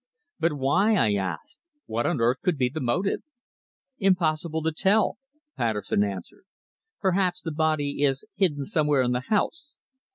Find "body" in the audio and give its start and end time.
7.51-8.01